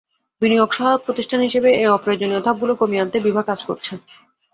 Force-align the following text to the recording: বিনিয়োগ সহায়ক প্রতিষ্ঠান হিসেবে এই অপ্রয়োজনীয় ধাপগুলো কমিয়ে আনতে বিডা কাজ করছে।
বিনিয়োগ 0.41 0.69
সহায়ক 0.73 1.01
প্রতিষ্ঠান 1.05 1.39
হিসেবে 1.47 1.69
এই 1.75 1.89
অপ্রয়োজনীয় 1.89 2.41
ধাপগুলো 2.43 2.73
কমিয়ে 2.75 3.01
আনতে 3.03 3.17
বিডা 3.25 3.43
কাজ 3.49 3.59
করছে। 3.69 3.93